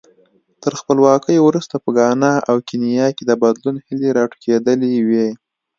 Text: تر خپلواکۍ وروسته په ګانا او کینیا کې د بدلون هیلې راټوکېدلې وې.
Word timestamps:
تر 0.63 0.71
خپلواکۍ 0.79 1.37
وروسته 1.41 1.75
په 1.83 1.89
ګانا 1.97 2.33
او 2.49 2.55
کینیا 2.67 3.07
کې 3.15 3.23
د 3.25 3.31
بدلون 3.43 3.75
هیلې 3.85 4.09
راټوکېدلې 4.17 4.93
وې. 5.07 5.27